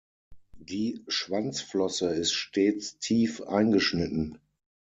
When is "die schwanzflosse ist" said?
0.57-2.33